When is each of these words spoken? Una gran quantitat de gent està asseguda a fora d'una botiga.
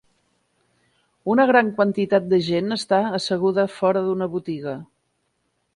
Una 1.33 1.45
gran 1.51 1.69
quantitat 1.81 2.25
de 2.33 2.41
gent 2.49 2.77
està 2.79 3.01
asseguda 3.21 3.69
a 3.69 3.71
fora 3.77 4.05
d'una 4.09 4.31
botiga. 4.37 4.77